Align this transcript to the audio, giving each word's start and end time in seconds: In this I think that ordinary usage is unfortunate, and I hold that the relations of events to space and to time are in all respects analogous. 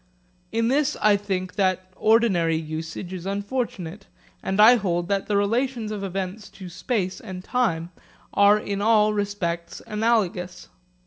In 0.51 0.67
this 0.67 0.97
I 0.99 1.15
think 1.15 1.53
that 1.57 1.91
ordinary 1.95 2.55
usage 2.55 3.13
is 3.13 3.27
unfortunate, 3.27 4.07
and 4.41 4.59
I 4.59 4.77
hold 4.77 5.07
that 5.09 5.27
the 5.27 5.37
relations 5.37 5.91
of 5.91 6.03
events 6.03 6.49
to 6.57 6.69
space 6.69 7.19
and 7.19 7.43
to 7.43 7.47
time 7.51 7.91
are 8.33 8.57
in 8.57 8.81
all 8.81 9.13
respects 9.13 9.79
analogous. 9.85 10.69